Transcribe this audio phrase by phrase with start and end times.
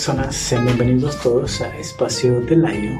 [0.00, 2.98] personas, sean bienvenidos todos a Espacio de Layo,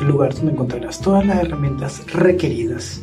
[0.00, 3.00] el lugar donde encontrarás todas las herramientas requeridas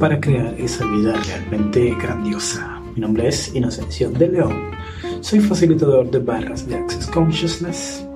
[0.00, 2.80] para crear esa vida realmente grandiosa.
[2.94, 4.70] Mi nombre es Inocencio de León,
[5.20, 8.06] soy facilitador de barras de Access Consciousness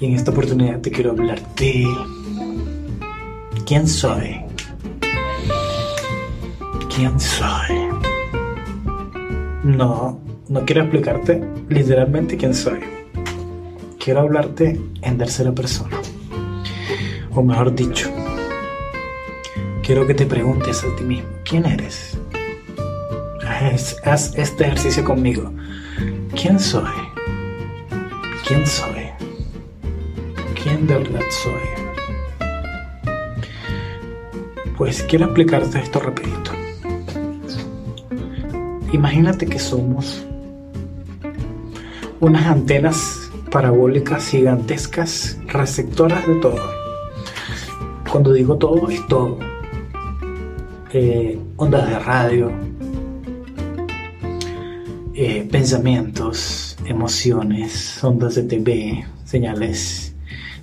[0.00, 1.86] y en esta oportunidad te quiero hablar de
[3.64, 4.40] quién soy.
[6.92, 7.76] ¿Quién soy?
[9.62, 12.95] No, no quiero explicarte literalmente quién soy.
[14.06, 16.00] Quiero hablarte en tercera persona.
[17.34, 18.08] O mejor dicho,
[19.82, 22.16] quiero que te preguntes a ti mismo, ¿quién eres?
[23.44, 25.50] Haz, haz este ejercicio conmigo.
[26.40, 26.94] ¿Quién soy?
[28.46, 29.10] ¿Quién soy?
[30.62, 31.68] ¿Quién de verdad soy?
[34.76, 36.52] Pues quiero explicarte esto rapidito.
[38.92, 40.24] Imagínate que somos
[42.20, 43.25] unas antenas
[43.56, 46.60] parabólicas gigantescas receptoras de todo.
[48.12, 49.38] Cuando digo todo, es todo.
[50.92, 52.52] Eh, ondas de radio,
[55.14, 60.14] eh, pensamientos, emociones, ondas de TV, señales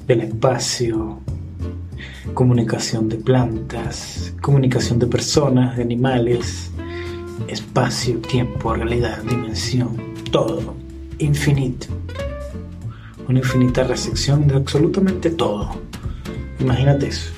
[0.06, 1.18] del espacio,
[2.36, 6.70] comunicación de plantas, comunicación de personas, de animales,
[7.48, 9.98] espacio, tiempo, realidad, dimensión,
[10.30, 10.76] todo
[11.18, 11.88] infinito.
[13.28, 15.70] Una infinita recepción de absolutamente todo.
[16.60, 17.32] Imagínate eso.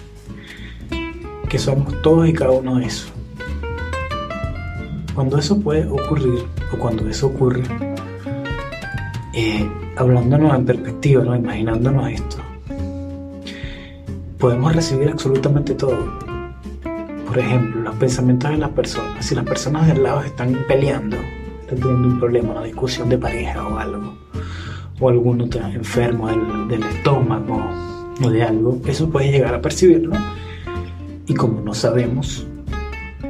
[1.49, 3.07] Que somos todos y cada uno de eso.
[5.13, 7.63] Cuando eso puede ocurrir, o cuando eso ocurre,
[9.33, 11.35] eh, hablándonos en perspectiva, ¿no?
[11.35, 12.37] imaginándonos esto,
[14.37, 15.97] podemos recibir absolutamente todo.
[17.27, 19.25] Por ejemplo, los pensamientos de las personas.
[19.25, 21.17] Si las personas del lado están peleando,
[21.61, 24.17] están teniendo un problema, una discusión de pareja o algo,
[24.99, 26.27] o alguno está enfermo
[26.67, 27.69] del, estómago
[28.23, 30.15] o de algo, eso puede llegar a percibirlo.
[31.27, 32.45] Y como no sabemos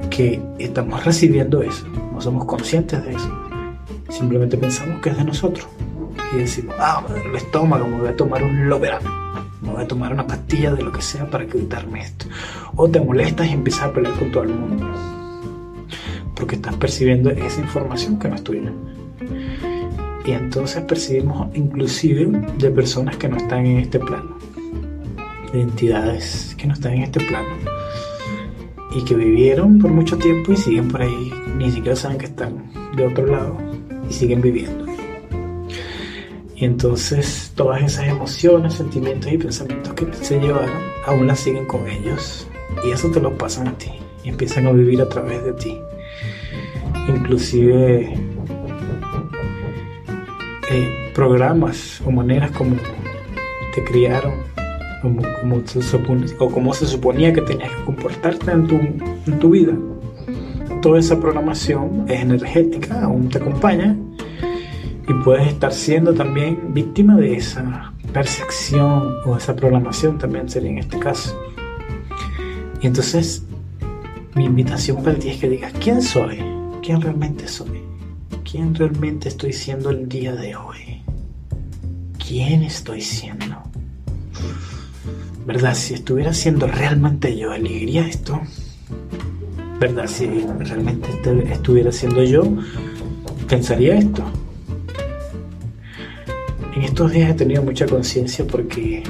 [0.10, 3.32] que estamos recibiendo eso, no somos conscientes de eso,
[4.10, 5.68] simplemente pensamos que es de nosotros.
[6.34, 9.10] Y decimos, ah, el estómago, me voy a tomar un loperano,
[9.62, 12.26] me voy a tomar una pastilla de lo que sea para evitarme esto.
[12.76, 14.86] O te molestas y empiezas a pelear con todo el mundo
[16.36, 18.72] porque estás percibiendo esa información que no es tuya.
[20.26, 22.26] Y entonces percibimos inclusive
[22.58, 24.38] de personas que no están en este plano,
[25.54, 27.50] de entidades que no están en este plano
[28.96, 32.72] y que vivieron por mucho tiempo y siguen por ahí, ni siquiera saben que están
[32.96, 33.58] de otro lado
[34.10, 34.86] y siguen viviendo.
[36.56, 41.88] Y entonces todas esas emociones, sentimientos y pensamientos que se llevaron, aún las siguen con
[41.88, 42.48] ellos.
[42.84, 43.92] Y eso te lo pasan a ti
[44.24, 45.78] y empiezan a vivir a través de ti
[47.08, 48.14] inclusive
[51.14, 52.76] programas o maneras como
[53.74, 54.34] te criaron,
[55.02, 55.22] como,
[55.66, 55.98] se
[56.40, 59.74] o como se suponía que tenías que comportarte en tu, en tu vida.
[60.82, 63.96] Toda esa programación es energética, aún te acompaña
[65.08, 70.78] y puedes estar siendo también víctima de esa percepción o esa programación también sería en
[70.80, 71.40] este caso.
[72.82, 73.46] Y entonces
[74.36, 76.56] mi invitación para ti es que digas, ¿quién soy?
[76.86, 77.82] quién realmente soy,
[78.50, 81.02] quién realmente estoy siendo el día de hoy,
[82.26, 83.56] quién estoy siendo.
[85.46, 85.76] ¿Verdad?
[85.76, 88.40] Si estuviera siendo realmente yo, elegiría esto.
[89.80, 90.08] ¿Verdad?
[90.08, 90.26] Si
[90.60, 92.44] realmente este, estuviera siendo yo,
[93.48, 94.24] pensaría esto.
[96.76, 99.04] En estos días he tenido mucha conciencia porque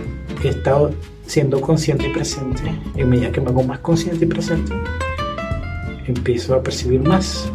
[0.43, 0.93] he estado
[1.25, 2.63] siendo consciente y presente.
[2.95, 4.73] En medida que me hago más consciente y presente,
[6.07, 7.51] empiezo a percibir más.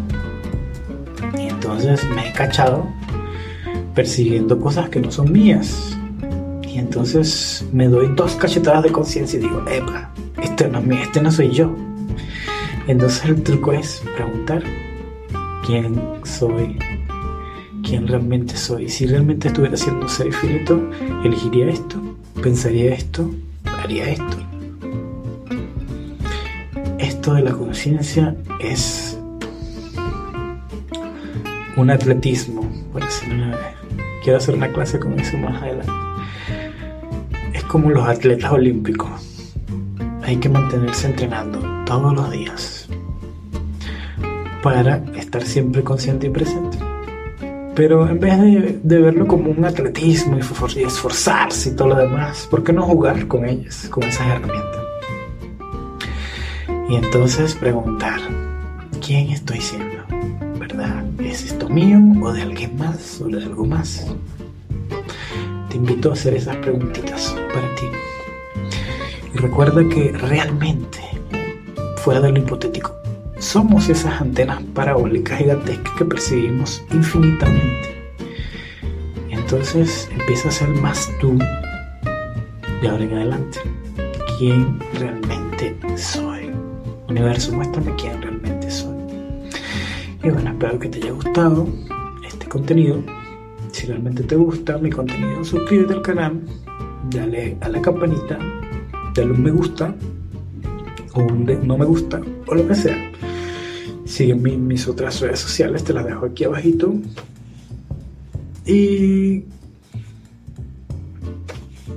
[1.72, 2.84] Entonces me he cachado
[3.94, 5.96] persiguiendo cosas que no son mías.
[6.66, 10.10] Y entonces me doy dos cachetadas de conciencia y digo, epa,
[10.42, 11.74] este no, es este no soy yo.
[12.86, 14.62] Entonces el truco es preguntar
[15.64, 16.76] quién soy,
[17.84, 18.88] quién realmente soy.
[18.88, 20.90] Si realmente estuviera siendo un ser infinito,
[21.24, 22.00] elegiría esto,
[22.42, 23.30] pensaría esto,
[23.64, 24.36] haría esto.
[26.98, 29.09] Esto de la conciencia es
[31.80, 33.02] un atletismo, por
[34.22, 35.92] quiero hacer una clase con eso más adelante.
[37.54, 39.10] Es como los atletas olímpicos.
[40.22, 42.88] Hay que mantenerse entrenando todos los días
[44.62, 46.78] para estar siempre consciente y presente.
[47.74, 52.62] Pero en vez de, verlo como un atletismo y esforzarse y todo lo demás, ¿por
[52.62, 54.80] qué no jugar con ellos, con esas herramientas?
[56.90, 58.20] Y entonces preguntar,
[59.00, 59.99] ¿quién estoy siendo?
[61.70, 64.06] ¿Es esto mío o de alguien más o de algo más?
[65.68, 67.86] te invito a hacer esas preguntitas para ti.
[69.32, 70.98] Y recuerda que realmente,
[71.98, 72.92] fuera de lo hipotético,
[73.38, 78.12] somos esas antenas parabólicas gigantescas que percibimos infinitamente.
[79.30, 81.38] Entonces empieza a ser más tú
[82.82, 83.60] de ahora en adelante.
[84.38, 86.50] ¿Quién realmente soy?
[87.08, 88.29] Universo, muéstrame quién realmente.
[90.22, 91.66] Y bueno, espero que te haya gustado
[92.26, 93.02] este contenido.
[93.72, 96.40] Si realmente te gusta mi contenido, suscríbete al canal,
[97.10, 98.38] dale a la campanita,
[99.14, 99.94] dale un me gusta
[101.14, 103.12] o un no me gusta o lo que sea.
[104.04, 106.92] Sigue mis otras redes sociales, te las dejo aquí abajito.
[108.66, 109.44] Y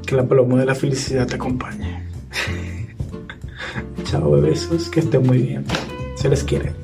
[0.05, 2.07] que la paloma de la felicidad te acompañe.
[4.05, 5.65] Chao, besos, que estén muy bien.
[6.15, 6.82] Se les quiere.